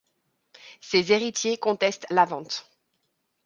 [0.81, 2.65] Ses héritiers contestent la vente.